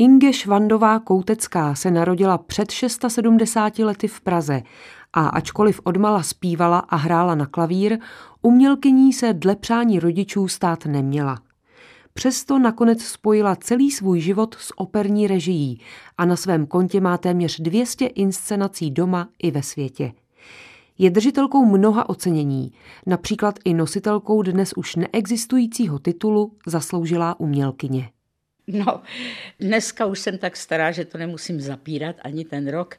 [0.00, 4.62] Inge Švandová Koutecká se narodila před 670 lety v Praze
[5.12, 7.98] a ačkoliv odmala zpívala a hrála na klavír,
[8.42, 11.38] umělkyní se dle přání rodičů stát neměla.
[12.14, 15.80] Přesto nakonec spojila celý svůj život s operní režií
[16.18, 20.12] a na svém kontě má téměř 200 inscenací doma i ve světě.
[20.98, 22.72] Je držitelkou mnoha ocenění,
[23.06, 28.10] například i nositelkou dnes už neexistujícího titulu Zasloužilá umělkyně.
[28.72, 29.02] No,
[29.60, 32.96] dneska už jsem tak stará, že to nemusím zapírat ani ten rok.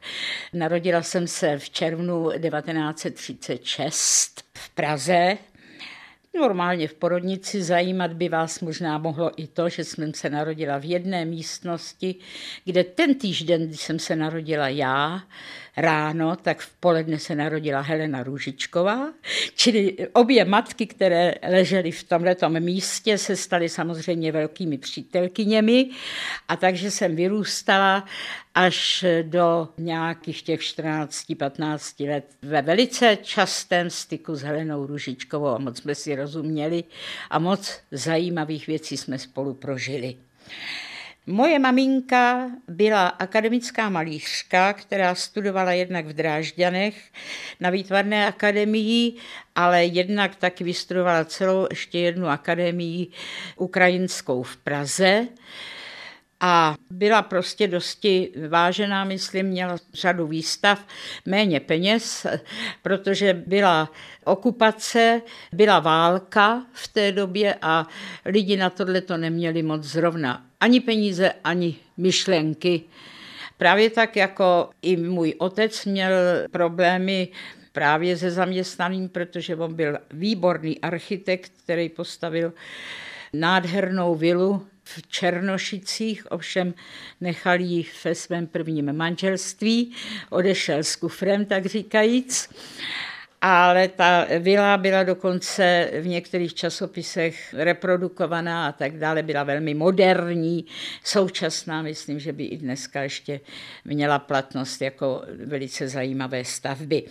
[0.52, 5.38] Narodila jsem se v červnu 1936 v Praze.
[6.34, 10.84] Normálně v porodnici zajímat by vás možná mohlo i to, že jsem se narodila v
[10.84, 12.14] jedné místnosti,
[12.64, 15.22] kde ten týžden, když jsem se narodila já,
[15.76, 19.12] ráno, tak v poledne se narodila Helena Růžičková,
[19.54, 25.90] čili obě matky, které ležely v tomto místě, se staly samozřejmě velkými přítelkyněmi.
[26.48, 28.04] A takže jsem vyrůstala
[28.54, 35.46] až do nějakých těch 14-15 let ve velice častém styku s Helenou Růžičkovou.
[35.46, 36.84] A moc jsme si rozuměli
[37.30, 40.16] a moc zajímavých věcí jsme spolu prožili.
[41.26, 46.96] Moje maminka byla akademická malířka, která studovala jednak v Drážďanech
[47.60, 49.16] na výtvarné akademii,
[49.54, 53.06] ale jednak taky vystudovala celou ještě jednu akademii
[53.56, 55.28] ukrajinskou v Praze
[56.44, 60.86] a byla prostě dosti vážená, myslím, měla řadu výstav,
[61.26, 62.26] méně peněz,
[62.82, 63.92] protože byla
[64.24, 67.86] okupace, byla válka v té době a
[68.24, 72.82] lidi na tohle to neměli moc zrovna ani peníze, ani myšlenky.
[73.58, 76.12] Právě tak jako i můj otec měl
[76.50, 77.28] problémy
[77.72, 82.52] právě se zaměstnaným, protože on byl výborný architekt, který postavil
[83.32, 86.74] nádhernou vilu v Černošicích, ovšem
[87.20, 89.92] nechal ji ve svém prvním manželství,
[90.30, 92.48] odešel s kufrem, tak říkajíc
[93.44, 100.64] ale ta vila byla dokonce v některých časopisech reprodukovaná a tak dále, byla velmi moderní,
[101.04, 103.40] současná, myslím, že by i dneska ještě
[103.84, 107.02] měla platnost jako velice zajímavé stavby.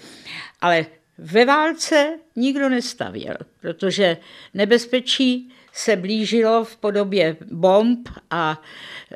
[0.62, 0.86] Ale
[1.18, 4.18] ve válce nikdo nestavěl, protože
[4.54, 8.62] nebezpečí se blížilo v podobě bomb a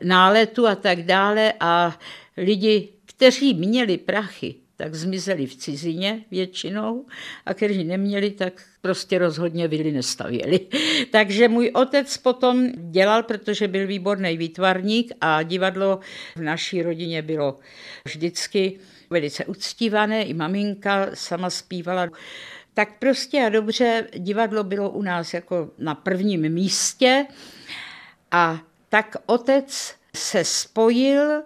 [0.03, 1.99] náletu a tak dále a
[2.37, 7.05] lidi, kteří měli prachy, tak zmizeli v cizině většinou
[7.45, 10.59] a kteří neměli, tak prostě rozhodně vily nestavěli.
[11.11, 15.99] Takže můj otec potom dělal, protože byl výborný výtvarník a divadlo
[16.35, 17.59] v naší rodině bylo
[18.05, 18.79] vždycky
[19.09, 22.09] velice uctívané, i maminka sama zpívala.
[22.75, 27.25] Tak prostě a dobře divadlo bylo u nás jako na prvním místě
[28.31, 28.59] a
[28.89, 31.43] tak otec se spojil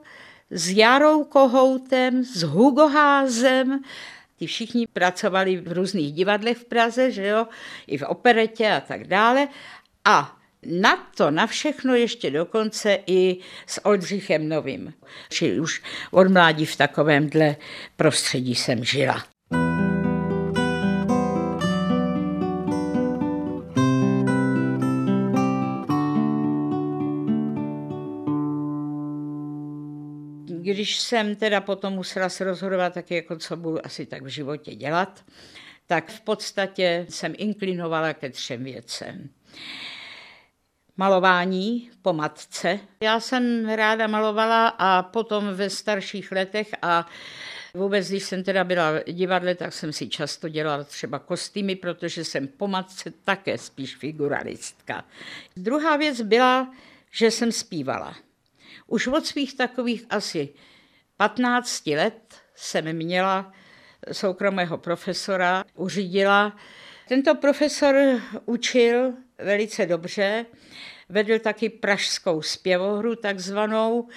[0.50, 3.82] s Jarou Kohoutem, s Hugo Házem,
[4.40, 7.48] Ti všichni pracovali v různých divadlech v Praze, že jo,
[7.88, 9.48] i v operetě a tak dále.
[10.06, 13.38] A na to, na všechno ještě dokonce i
[13.68, 14.94] s Oldřichem Novým.
[15.30, 15.82] Čili už
[16.12, 17.56] od mládí v takovémhle
[17.96, 19.24] prostředí jsem žila.
[30.62, 34.76] Když jsem teda potom musela se rozhodovat taky, jako co budu asi tak v životě
[34.76, 35.26] dělat,
[35.88, 39.30] tak v podstatě jsem inklinovala ke třem věcem.
[40.98, 42.80] Malování po matce.
[43.04, 47.06] Já jsem ráda malovala a potom ve starších letech a
[47.74, 52.26] Vůbec, když jsem teda byla v divadle, tak jsem si často dělala třeba kostýmy, protože
[52.26, 55.06] jsem po matce také spíš figuralistka.
[55.58, 56.74] Druhá věc byla,
[57.12, 58.16] že jsem zpívala.
[58.90, 60.50] Už od svých takových asi
[61.18, 63.54] 15 let jsem měla
[64.12, 66.58] soukromého profesora, uřídila.
[67.08, 67.96] Tento profesor
[68.46, 70.46] učil velice dobře,
[71.10, 74.08] vedl taky pražskou zpěvohru takzvanou.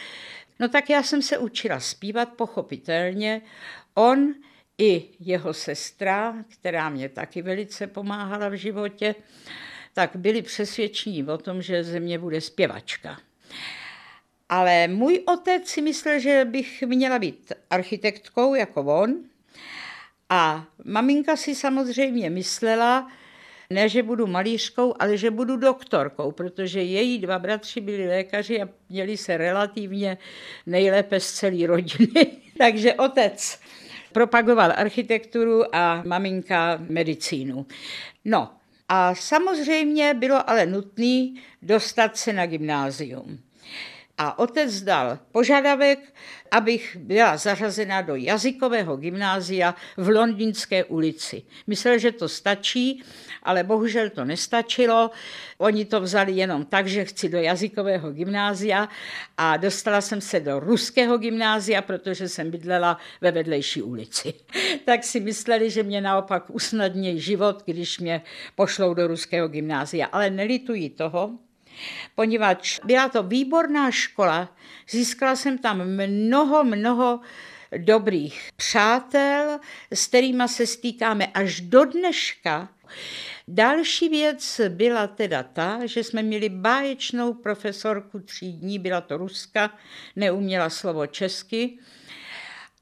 [0.61, 3.43] No tak já jsem se učila zpívat pochopitelně.
[3.95, 4.35] On
[4.79, 9.15] i jeho sestra, která mě taky velice pomáhala v životě,
[9.93, 13.21] tak byli přesvědčení o tom, že ze mě bude zpěvačka.
[14.53, 19.15] Ale můj otec si myslel, že bych měla být architektkou jako on.
[20.29, 23.09] A maminka si samozřejmě myslela,
[23.71, 28.69] ne, že budu malířkou, ale že budu doktorkou, protože její dva bratři byli lékaři a
[28.89, 30.19] měli se relativně
[30.67, 32.27] nejlépe z celé rodiny.
[32.59, 33.61] Takže otec
[34.13, 37.67] propagoval architekturu a maminka medicínu.
[38.25, 38.51] No
[38.89, 41.29] a samozřejmě bylo ale nutné
[41.63, 43.39] dostat se na gymnázium.
[44.19, 46.15] A otec dal požadavek,
[46.51, 51.43] abych byla zařazena do jazykového gymnázia v Londýnské ulici.
[51.67, 53.03] Myslel, že to stačí,
[53.43, 55.11] ale bohužel to nestačilo.
[55.59, 58.89] Oni to vzali jenom tak, že chci do jazykového gymnázia
[59.37, 64.35] a dostala jsem se do ruského gymnázia, protože jsem bydlela ve vedlejší ulici.
[64.85, 68.23] tak si mysleli, že mě naopak usnadní život, když mě
[68.55, 70.07] pošlou do ruského gymnázia.
[70.07, 71.31] Ale nelituji toho,
[72.15, 74.57] poněvadž byla to výborná škola,
[74.91, 77.21] získala jsem tam mnoho, mnoho
[77.79, 79.61] dobrých přátel,
[79.91, 82.69] s kterými se stýkáme až do dneška.
[83.49, 89.79] Další věc byla teda ta, že jsme měli báječnou profesorku tří dní, byla to Ruska,
[90.17, 91.79] neuměla slovo česky,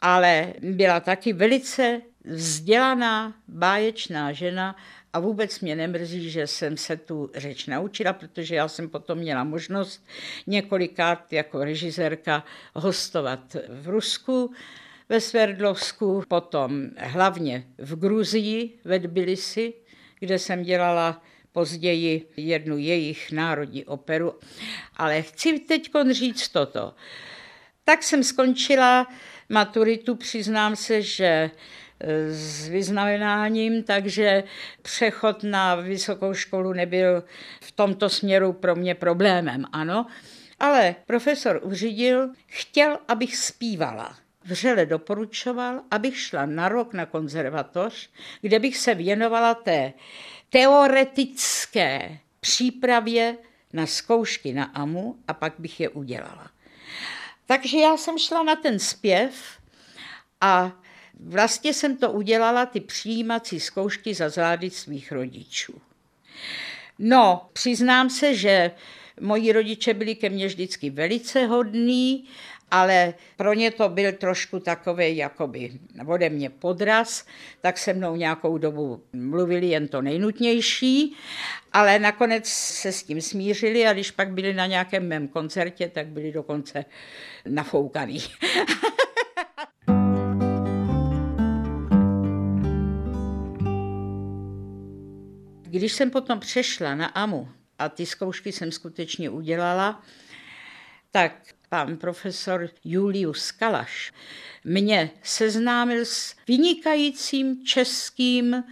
[0.00, 4.76] ale byla taky velice vzdělaná, báječná žena
[5.12, 9.44] a vůbec mě nemrzí, že jsem se tu řeč naučila, protože já jsem potom měla
[9.44, 10.06] možnost
[10.46, 14.52] několikát jako režisérka hostovat v Rusku,
[15.08, 19.74] ve Sverdlovsku, potom hlavně v Gruzii, ve Tbilisi,
[20.18, 21.22] kde jsem dělala
[21.52, 24.34] později jednu jejich národní operu.
[24.96, 26.94] Ale chci teď říct toto.
[27.84, 29.06] Tak jsem skončila
[29.48, 31.50] maturitu, přiznám se, že
[32.28, 34.44] s vyznamenáním, takže
[34.82, 37.24] přechod na vysokou školu nebyl
[37.60, 40.06] v tomto směru pro mě problémem, ano.
[40.60, 44.16] Ale profesor uřídil, chtěl, abych zpívala.
[44.44, 48.10] Vřele doporučoval, abych šla na rok na konzervatoř,
[48.40, 49.92] kde bych se věnovala té
[50.50, 53.36] teoretické přípravě
[53.72, 56.50] na zkoušky na AMU a pak bych je udělala.
[57.46, 59.58] Takže já jsem šla na ten zpěv
[60.40, 60.72] a
[61.24, 65.80] Vlastně jsem to udělala, ty přijímací zkoušky za zády svých rodičů.
[66.98, 68.70] No, přiznám se, že
[69.20, 72.24] moji rodiče byli ke mně vždycky velice hodní,
[72.70, 75.72] ale pro ně to byl trošku takový jakoby
[76.06, 77.26] ode mě podraz,
[77.60, 81.16] tak se mnou nějakou dobu mluvili jen to nejnutnější,
[81.72, 86.06] ale nakonec se s tím smířili a když pak byli na nějakém mém koncertě, tak
[86.06, 86.84] byli dokonce
[87.46, 88.22] nafoukaný.
[95.70, 100.02] Když jsem potom přešla na AMU a ty zkoušky jsem skutečně udělala,
[101.10, 101.32] tak
[101.68, 104.12] pan profesor Julius Kalaš
[104.64, 108.64] mě seznámil s vynikajícím českým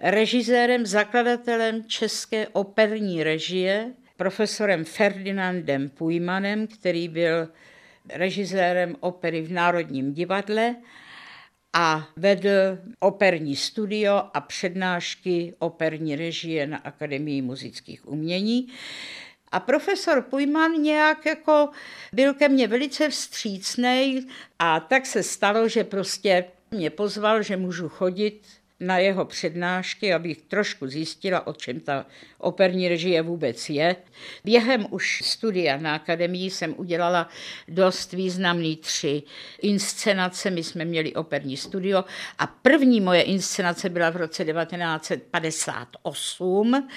[0.00, 7.48] režisérem, zakladatelem české operní režie, profesorem Ferdinandem Pujmanem, který byl
[8.08, 10.76] režisérem opery v Národním divadle
[11.78, 18.68] a vedl operní studio a přednášky operní režie na Akademii muzických umění.
[19.52, 21.68] A profesor Pujman nějak jako
[22.12, 24.26] byl ke mně velice vstřícný
[24.58, 28.40] a tak se stalo, že prostě mě pozval, že můžu chodit
[28.80, 32.06] na jeho přednášky, abych trošku zjistila, o čem ta
[32.38, 33.96] operní režie vůbec je.
[34.44, 37.28] Během už studia na akademii jsem udělala
[37.68, 39.22] dost významný tři
[39.62, 40.50] inscenace.
[40.50, 42.04] My jsme měli operní studio
[42.38, 46.88] a první moje inscenace byla v roce 1958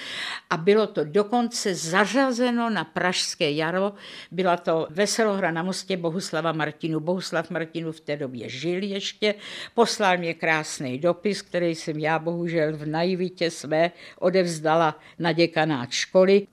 [0.50, 3.92] a bylo to dokonce zařazeno na Pražské jaro.
[4.30, 7.00] Byla to Veselohra na mostě Bohuslava Martinu.
[7.00, 9.34] Bohuslav Martinu v té době žil ještě,
[9.74, 16.46] poslal mě krásný dopis, který jsem já bohužel v naivitě své odevzdala na děkanát školy.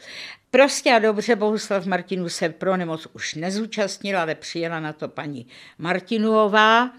[0.52, 5.48] Prostě a dobře Bohuslav Martinů se pro nemoc už nezúčastnila, ale přijela na to paní
[5.78, 6.92] Martinuová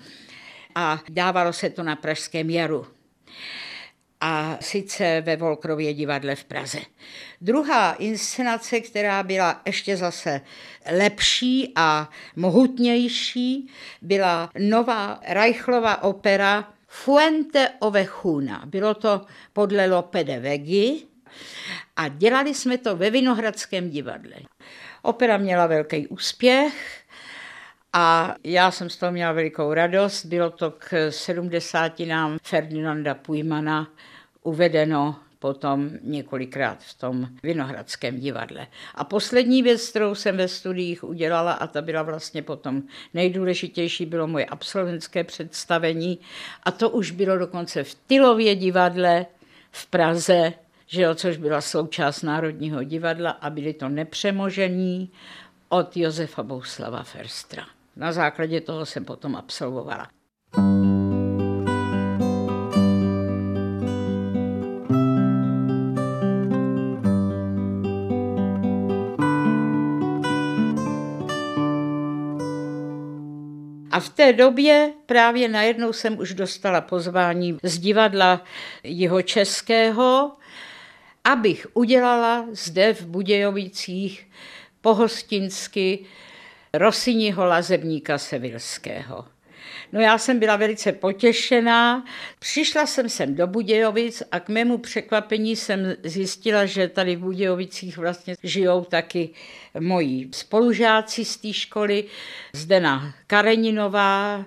[0.75, 2.87] a dávalo se to na Pražském jaru
[4.20, 6.78] a sice ve Volkrově divadle v Praze.
[7.40, 10.40] Druhá inscenace, která byla ještě zase
[10.92, 13.68] lepší a mohutnější,
[14.02, 18.62] byla nová Reichlova opera Fuente Ovechuna.
[18.66, 21.02] Bylo to podle Lope de Vegi
[21.97, 24.37] a dělali jsme to ve Vinohradském divadle.
[25.02, 27.04] Opera měla velký úspěch
[27.92, 30.25] a já jsem z toho měla velikou radost.
[30.25, 32.00] Bylo to k 70.
[32.00, 33.88] nám Ferdinanda Pujmana
[34.42, 38.66] uvedeno potom několikrát v tom Vinohradském divadle.
[38.95, 42.83] A poslední věc, kterou jsem ve studiích udělala, a ta byla vlastně potom
[43.14, 46.18] nejdůležitější, bylo moje absolventské představení.
[46.62, 49.26] A to už bylo dokonce v Tylově divadle
[49.71, 50.52] v Praze,
[50.87, 55.11] že jo, což byla součást Národního divadla a byli to nepřemožení
[55.68, 57.66] od Josefa Bouslava Ferstra.
[57.97, 60.09] Na základě toho jsem potom absolvovala.
[73.99, 78.45] A v té době právě najednou jsem už dostala pozvání z divadla
[78.83, 80.33] jeho českého,
[81.25, 84.26] abych udělala zde v Budějovicích
[84.81, 85.99] pohostinsky
[86.75, 89.25] Rosiniho lazebníka Sevilského.
[89.92, 92.04] No já jsem byla velice potěšená.
[92.38, 97.98] Přišla jsem sem do Budějovic a k mému překvapení jsem zjistila, že tady v Budějovicích
[97.98, 99.30] vlastně žijou taky
[99.80, 102.04] moji spolužáci z té školy,
[102.52, 104.44] Zdena Kareninová,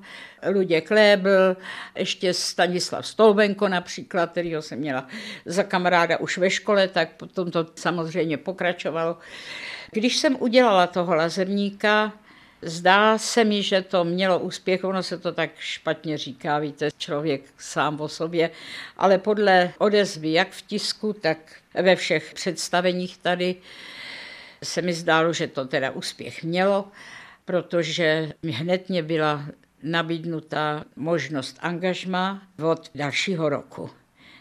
[0.50, 1.58] Ludě Klébl,
[1.96, 5.08] ještě Stanislav Stolbenko například, kterýho jsem měla
[5.46, 9.18] za kamaráda už ve škole, tak potom to samozřejmě pokračovalo.
[9.92, 12.14] Když jsem udělala toho lazebníka,
[12.62, 17.42] Zdá se mi, že to mělo úspěch, ono se to tak špatně říká, víte, člověk
[17.58, 18.52] sám o sobě,
[18.98, 21.38] ale podle odezvy, jak v tisku, tak
[21.74, 23.56] ve všech představeních tady,
[24.64, 26.88] se mi zdálo, že to teda úspěch mělo,
[27.46, 29.46] protože hned mě byla
[29.84, 33.90] nabídnuta možnost angažma od dalšího roku.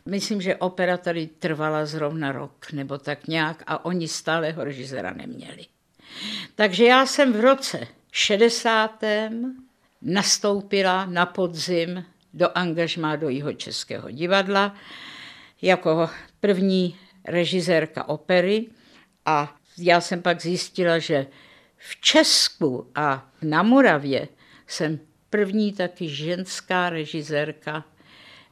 [0.06, 5.12] Myslím, že opera tady trvala zrovna rok nebo tak nějak a oni stále ho režisera
[5.12, 5.66] neměli.
[6.54, 9.04] Takže já jsem v roce 60.
[10.02, 14.74] nastoupila na podzim do angažmá do jeho českého divadla
[15.62, 18.66] jako první režisérka opery
[19.26, 21.26] a já jsem pak zjistila, že
[21.76, 24.28] v Česku a na Moravě
[24.66, 25.00] jsem
[25.30, 27.84] první taky ženská režisérka,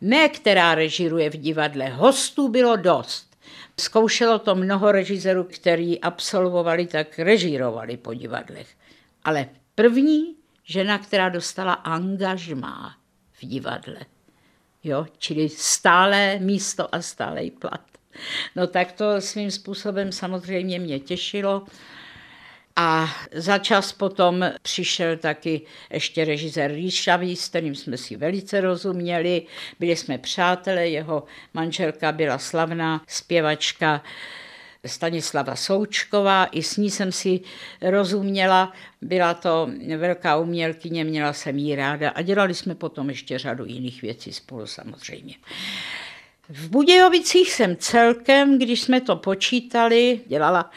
[0.00, 3.37] ne která režiruje v divadle, hostů bylo dost.
[3.81, 8.77] Zkoušelo to mnoho režisérů, kteří absolvovali, tak režírovali po divadlech
[9.28, 12.97] ale první žena, která dostala angažmá
[13.32, 14.00] v divadle.
[14.85, 17.80] Jo, čili stále místo a stálej plat.
[18.56, 21.66] No tak to svým způsobem samozřejmě mě těšilo.
[22.76, 29.42] A za čas potom přišel taky ještě režisér Ríšavý, s kterým jsme si velice rozuměli.
[29.80, 34.02] Byli jsme přátelé, jeho manželka byla slavná zpěvačka
[34.88, 37.40] Stanislava Součková, i s ní jsem si
[37.83, 43.64] rozuměla, byla to velká umělkyně, měla jsem jí ráda a dělali jsme potom ještě řadu
[43.64, 45.35] jiných věcí spolu samozřejmě.
[46.49, 50.71] V Budějovicích jsem celkem, když jsme to počítali, dělala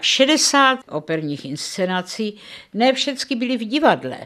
[0.00, 2.36] 60 operních inscenací,
[2.74, 4.18] ne všechny byly v divadle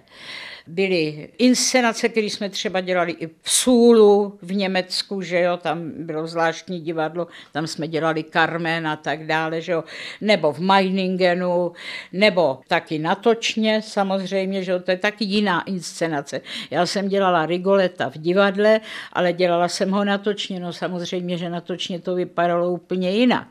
[0.66, 6.26] byly inscenace, které jsme třeba dělali i v Súlu v Německu, že jo, tam bylo
[6.26, 9.84] zvláštní divadlo, tam jsme dělali Carmen a tak dále, že jo,
[10.20, 11.72] nebo v Meiningenu,
[12.12, 16.40] nebo taky natočně samozřejmě, že jo, to je taky jiná inscenace.
[16.70, 18.80] Já jsem dělala Rigoleta v divadle,
[19.12, 23.48] ale dělala jsem ho natočně, no samozřejmě, že natočně to vypadalo úplně jinak.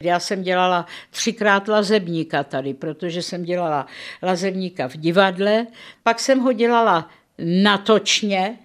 [0.00, 3.86] Já jsem dělala třikrát lazebníka tady, protože jsem dělala
[4.22, 5.66] lazebníka v divadle,
[6.02, 8.58] pak jsem ho dělala natočně,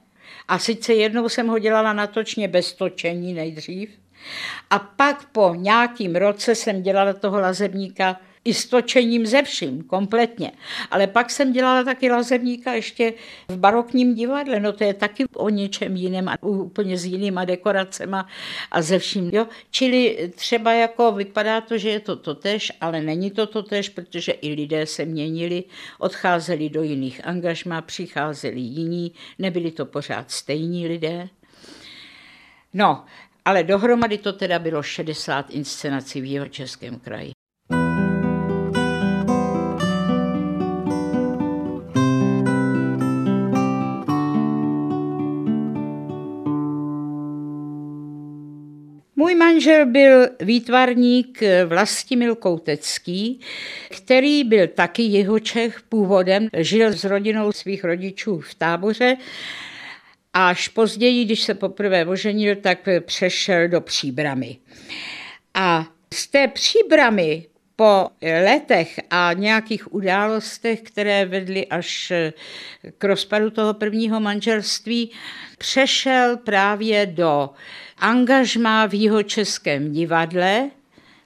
[0.47, 3.89] a sice jednou jsem ho dělala natočně bez točení nejdřív,
[4.69, 10.51] a pak po nějakým roce jsem dělala toho lazebníka i s točením ze vším, kompletně.
[10.91, 13.13] Ale pak jsem dělala taky lazebníka ještě
[13.47, 18.27] v barokním divadle, no to je taky o něčem jiném a úplně s jinýma dekoracema
[18.71, 19.29] a ze vším.
[19.33, 19.47] Jo?
[19.71, 24.53] Čili třeba jako vypadá to, že je to totež, ale není to totež, protože i
[24.53, 25.63] lidé se měnili,
[25.99, 31.29] odcházeli do jiných angažmá, přicházeli jiní, nebyli to pořád stejní lidé.
[32.73, 33.05] No,
[33.45, 37.36] ale dohromady to teda bylo 60 inscenací v jeho českém kraji.
[49.57, 53.39] Manžel byl výtvarník Vlastimil Koutecký,
[53.89, 59.17] který byl taky jeho Čech původem, žil s rodinou svých rodičů v táboře
[60.33, 64.57] až později, když se poprvé oženil, tak přešel do příbramy.
[65.53, 67.45] A z té příbramy
[67.75, 72.13] po letech a nějakých událostech, které vedly až
[72.97, 75.11] k rozpadu toho prvního manželství,
[75.57, 77.49] přešel právě do
[77.97, 80.69] angažmá v jeho českém divadle,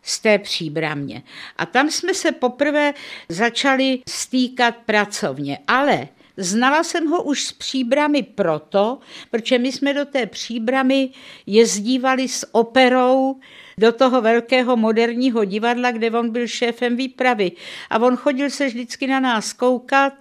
[0.04, 1.24] z té příbramě.
[1.58, 2.94] A tam jsme se poprvé
[3.30, 6.08] začali stýkat pracovně, ale
[6.38, 9.00] Znala jsem ho už z příbramy proto,
[9.32, 11.10] protože my jsme do té příbramy
[11.46, 13.40] jezdívali s operou
[13.78, 17.52] do toho velkého moderního divadla, kde on byl šéfem výpravy.
[17.90, 20.14] A on chodil se vždycky na nás koukat,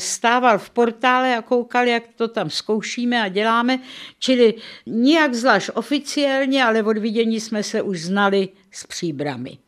[0.00, 3.78] stával v portále a koukal, jak to tam zkoušíme a děláme.
[4.18, 4.54] Čili
[4.86, 9.58] nijak zvlášť oficiálně, ale od vidění jsme se už znali s příbramy.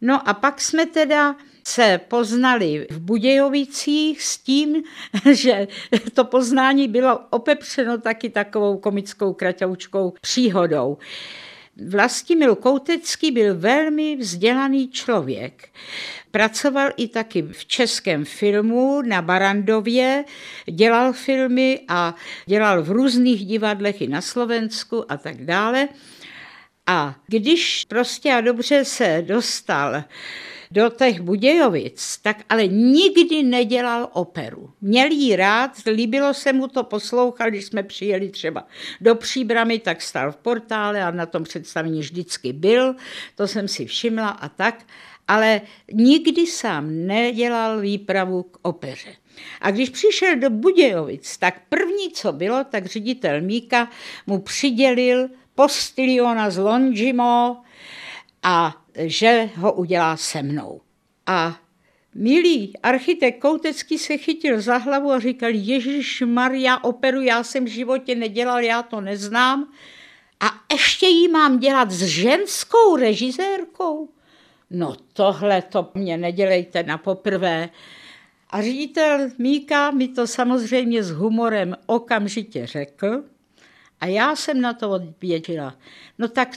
[0.00, 1.36] No a pak jsme teda
[1.68, 4.82] se poznali v Budějovicích s tím,
[5.32, 5.68] že
[6.14, 10.98] to poznání bylo opepřeno taky takovou komickou kraťoučkou příhodou.
[11.88, 15.68] Vlastimil Koutecký byl velmi vzdělaný člověk.
[16.30, 20.24] Pracoval i taky v českém filmu na Barandově,
[20.70, 22.14] dělal filmy a
[22.46, 25.88] dělal v různých divadlech i na Slovensku a tak dále.
[26.86, 30.04] A když prostě a dobře se dostal
[30.74, 34.70] do těch Budějovic, tak ale nikdy nedělal operu.
[34.80, 38.66] Měl jí rád, líbilo se mu to poslouchat, když jsme přijeli třeba
[39.00, 42.94] do Příbramy, tak stal v portále a na tom představení vždycky byl,
[43.34, 44.84] to jsem si všimla a tak,
[45.28, 45.60] ale
[45.92, 49.10] nikdy sám nedělal výpravu k opeře.
[49.60, 53.90] A když přišel do Budějovic, tak první, co bylo, tak ředitel Míka
[54.26, 57.56] mu přidělil postiliona z Longimo
[58.42, 60.80] a že ho udělá se mnou.
[61.26, 61.60] A
[62.14, 67.68] milý architekt Koutecký se chytil za hlavu a říkal, Ježíš Maria, operu já jsem v
[67.68, 69.72] životě nedělal, já to neznám.
[70.40, 74.08] A ještě jí mám dělat s ženskou režisérkou?
[74.70, 77.70] No tohle to mě nedělejte na poprvé.
[78.50, 83.24] A ředitel Míka mi to samozřejmě s humorem okamžitě řekl
[84.00, 85.78] a já jsem na to odpověděla.
[86.18, 86.48] No tak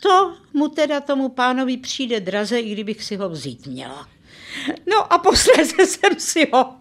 [0.00, 4.08] to mu teda tomu pánovi přijde draze, i kdybych si ho vzít měla.
[4.86, 6.74] No a posledně jsem si ho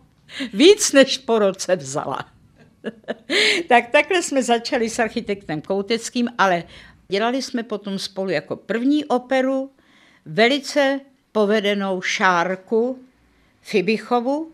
[0.54, 2.30] víc než po roce vzala.
[3.68, 6.64] tak takhle jsme začali s architektem Kouteckým, ale
[7.08, 9.72] dělali jsme potom spolu jako první operu
[10.26, 11.00] velice
[11.32, 13.00] povedenou šárku
[13.62, 14.52] Fibichovu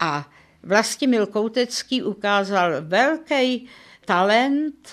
[0.00, 0.30] a
[0.62, 3.68] Vlastimil Koutecký ukázal velký
[4.04, 4.88] talent,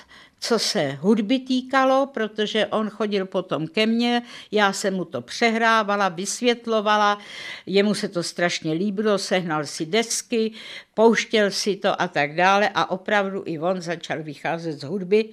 [0.48, 6.10] co se hudby týkalo, protože on chodil potom ke mně, já jsem mu to přehrávala,
[6.10, 7.18] vysvětlovala,
[7.66, 10.52] jemu se to strašně líbilo, sehnal si desky,
[10.94, 15.30] pouštěl si to a tak dále a opravdu i on začal vycházet z hudby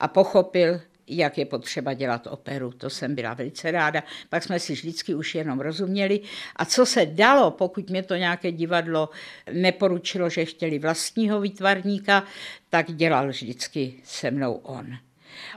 [0.00, 2.72] a pochopil, jak je potřeba dělat operu.
[2.72, 4.02] To jsem byla velice ráda.
[4.28, 6.20] Pak jsme si vždycky už jenom rozuměli.
[6.56, 9.10] A co se dalo, pokud mě to nějaké divadlo
[9.52, 12.24] neporučilo, že chtěli vlastního výtvarníka,
[12.70, 14.96] tak dělal vždycky se mnou on.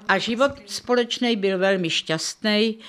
[0.07, 2.79] A život společný byl velmi šťastný.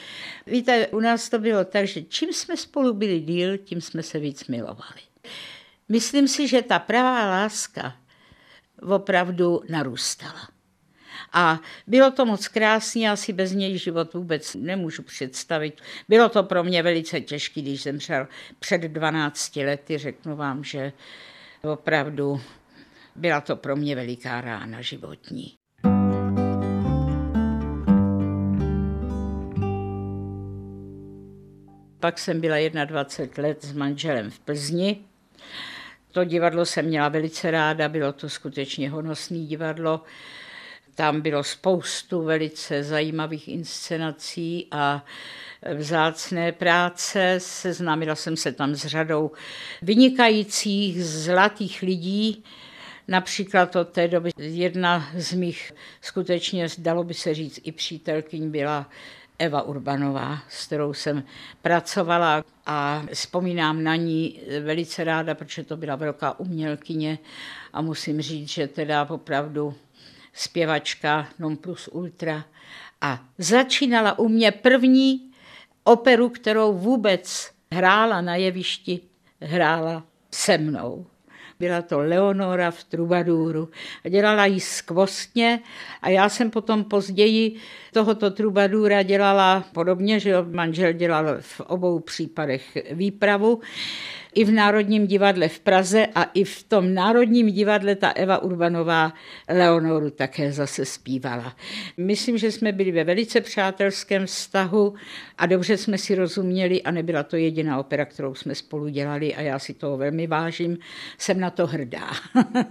[0.47, 4.19] Víte, u nás to bylo tak, že čím jsme spolu byli díl, tím jsme se
[4.19, 5.01] víc milovali.
[5.89, 7.97] Myslím si, že ta pravá láska
[8.83, 10.58] opravdu narůstala.
[11.33, 15.81] A bylo to moc krásné, já si bez něj život vůbec nemůžu představit.
[16.09, 20.93] Bylo to pro mě velice těžké, když zemřel před 12 lety, řeknu vám, že
[21.63, 22.41] opravdu
[23.17, 25.55] byla to pro mě veliká rána životní.
[32.01, 35.05] Pak jsem byla 21 let s manželem v Plzni.
[36.13, 40.03] To divadlo jsem měla velice ráda, bylo to skutečně honosné divadlo.
[40.99, 45.05] Tam bylo spoustu velice zajímavých inscenací a
[45.75, 47.35] vzácné práce.
[47.39, 49.31] Seznámila jsem se tam s řadou
[49.83, 52.45] vynikajících, zlatých lidí,
[53.09, 58.91] Například od té doby jedna z mých skutečně, dalo by se říct, i přítelkyň byla
[59.39, 61.25] Eva Urbanová, s kterou jsem
[61.63, 67.19] pracovala a vzpomínám na ní velice ráda, protože to byla velká umělkyně
[67.73, 69.75] a musím říct, že teda opravdu
[70.39, 72.45] zpěvačka non plus ultra
[73.01, 75.31] a začínala u mě první
[75.85, 79.01] operu, kterou vůbec hrála na jevišti,
[79.41, 81.07] hrála se mnou.
[81.61, 83.69] Byla to Leonora v Trubadůru.
[84.09, 85.61] Dělala ji skvostně
[86.03, 87.57] a já jsem potom později
[87.93, 93.61] tohoto Trubadůra dělala podobně, že manžel dělal v obou případech výpravu
[94.35, 99.13] i v Národním divadle v Praze a i v tom Národním divadle ta Eva Urbanová
[99.49, 101.57] Leonoru také zase zpívala.
[101.97, 104.95] Myslím, že jsme byli ve velice přátelském vztahu
[105.39, 109.41] a dobře jsme si rozuměli a nebyla to jediná opera, kterou jsme spolu dělali a
[109.41, 110.79] já si toho velmi vážím.
[111.19, 112.11] Jsem na to hrdá.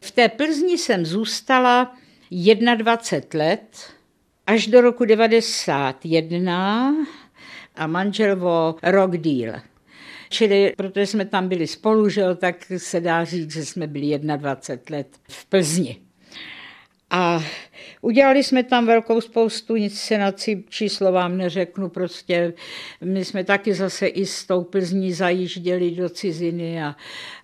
[0.00, 1.96] v té Plzni jsem zůstala
[2.76, 3.92] 21 let,
[4.46, 6.94] až do roku 91
[7.74, 9.52] a manžel o rok díl.
[10.32, 14.18] Čili protože jsme tam byli spolu, že jo, tak se dá říct, že jsme byli
[14.18, 15.96] 21 let v Plzni.
[17.10, 17.44] A
[18.00, 22.52] udělali jsme tam velkou spoustu inscenací, číslo vám neřeknu, prostě
[23.04, 26.96] my jsme taky zase i s tou Plzní zajížděli do ciziny a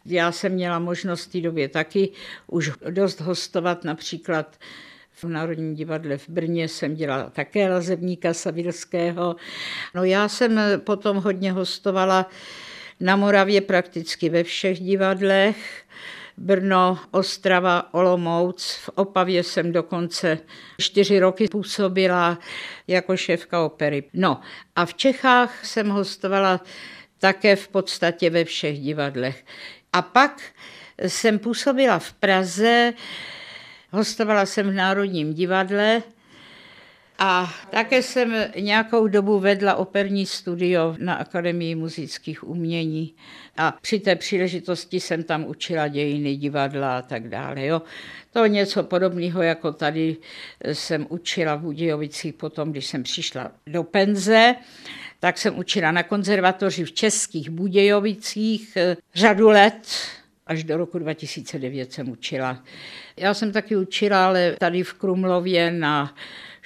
[0.04, 2.08] já jsem měla možnost v té době taky
[2.46, 4.56] už dost hostovat například
[5.10, 9.36] V Národním divadle v Brně jsem dělala také lazebníka Savilského.
[9.94, 12.30] No já jsem potom hodně hostovala
[13.00, 15.82] na Moravě prakticky ve všech divadlech.
[16.36, 18.72] Brno, Ostrava, Olomouc.
[18.72, 20.38] V Opavě jsem dokonce
[20.80, 22.38] čtyři roky působila
[22.88, 24.04] jako šéfka opery.
[24.12, 24.40] No
[24.76, 26.60] a v Čechách jsem hostovala
[27.18, 29.44] také v podstatě ve všech divadlech.
[29.92, 30.42] A pak
[30.98, 32.92] jsem působila v Praze,
[33.90, 36.02] hostovala jsem v Národním divadle
[37.18, 43.14] a také jsem nějakou dobu vedla operní studio na Akademii muzických umění
[43.56, 47.66] a při té příležitosti jsem tam učila dějiny divadla a tak dále.
[47.66, 47.82] Jo.
[48.32, 50.16] To něco podobného, jako tady
[50.72, 54.54] jsem učila v Budějovicích potom, když jsem přišla do penze,
[55.20, 59.88] tak jsem učila na konzervatoři v Českých Budějovicích eh, řadu let,
[60.46, 62.62] až do roku 2009 jsem učila.
[63.16, 66.14] Já jsem taky učila, ale tady v Krumlově na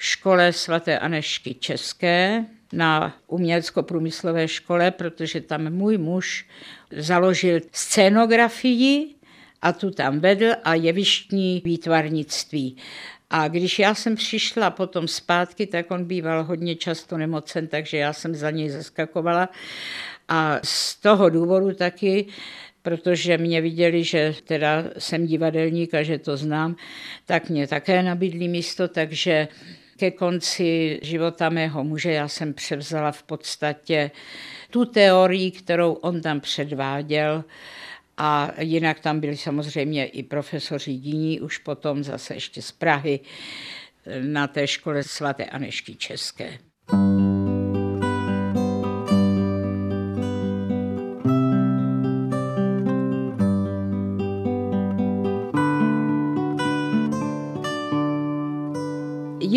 [0.01, 6.45] škole svaté Anešky České, na umělecko-průmyslové škole, protože tam můj muž
[6.91, 9.15] založil scénografii
[9.61, 12.77] a tu tam vedl a jevištní výtvarnictví.
[13.29, 18.13] A když já jsem přišla potom zpátky, tak on býval hodně často nemocen, takže já
[18.13, 19.49] jsem za něj zaskakovala.
[20.27, 22.25] A z toho důvodu taky
[22.81, 26.75] protože mě viděli, že teda jsem divadelník a že to znám,
[27.25, 29.47] tak mě také nabídli místo, takže
[30.01, 34.11] ke konci života mého muže já jsem převzala v podstatě
[34.69, 37.43] tu teorii, kterou on tam předváděl,
[38.17, 43.19] a jinak tam byli samozřejmě i profesoři jiní, už potom zase ještě z Prahy
[44.21, 46.70] na té škole svaté Anešky České.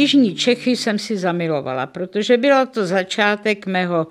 [0.04, 4.06] Jižní Čechy jsem si zamilovala, protože byl to začátek mého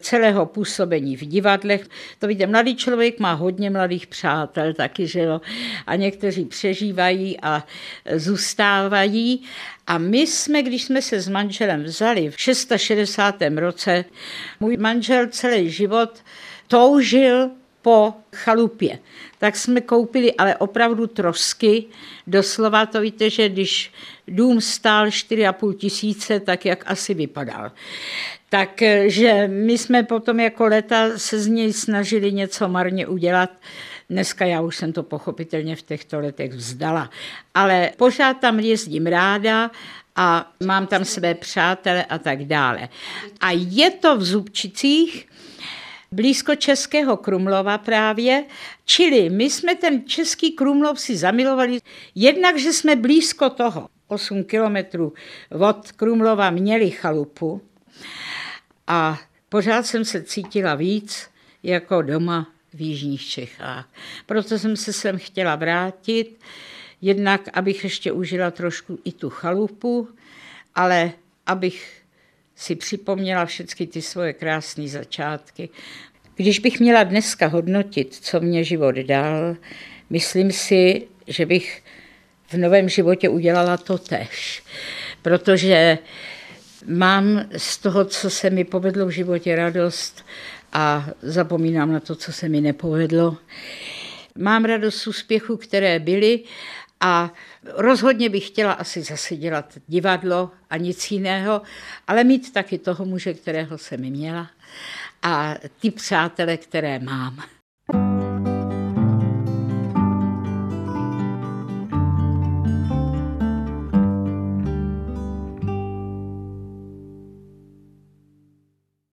[0.00, 1.88] celého působení v divadlech.
[2.18, 5.40] To víte, mladý člověk má hodně mladých přátel taky, že jo,
[5.86, 7.64] a někteří přežívají a
[8.16, 9.42] zůstávají.
[9.86, 13.34] A my jsme, když jsme se s manželem vzali v 660.
[13.56, 14.04] roce,
[14.60, 16.24] můj manžel celý život
[16.66, 17.50] toužil
[17.88, 18.98] po chalupě.
[19.38, 21.84] Tak jsme koupili ale opravdu trosky.
[22.26, 23.92] Doslova to víte, že když
[24.26, 27.72] dům stál 4,5 tisíce, tak jak asi vypadal.
[28.48, 33.50] Takže my jsme potom jako leta se z něj snažili něco marně udělat.
[34.10, 37.10] Dneska já už jsem to pochopitelně v těchto letech vzdala.
[37.54, 39.70] Ale pořád tam jezdím ráda
[40.16, 42.88] a mám tam své přátele a tak dále.
[43.40, 45.28] A je to v Zubčicích,
[46.12, 48.44] blízko Českého Krumlova právě,
[48.84, 51.80] čili my jsme ten Český Krumlov si zamilovali,
[52.14, 55.12] jednak, že jsme blízko toho, 8 kilometrů
[55.50, 57.62] od Krumlova měli chalupu
[58.86, 59.18] a
[59.48, 61.30] pořád jsem se cítila víc
[61.62, 63.88] jako doma v Jižních Čechách.
[64.26, 66.40] Proto jsem se sem chtěla vrátit,
[67.02, 70.08] jednak abych ještě užila trošku i tu chalupu,
[70.74, 71.12] ale
[71.46, 71.97] abych
[72.58, 75.68] si připomněla všechny ty svoje krásné začátky.
[76.36, 79.56] Když bych měla dneska hodnotit, co mě život dal,
[80.10, 81.82] myslím si, že bych
[82.48, 84.62] v novém životě udělala to tež.
[85.22, 85.98] Protože
[86.86, 90.24] mám z toho, co se mi povedlo v životě, radost
[90.72, 93.36] a zapomínám na to, co se mi nepovedlo.
[94.38, 96.40] Mám radost z úspěchů, které byly
[97.00, 97.30] a
[97.64, 101.62] rozhodně bych chtěla asi zase dělat divadlo a nic jiného,
[102.06, 104.50] ale mít taky toho muže, kterého jsem měla
[105.22, 107.42] a ty přátele, které mám.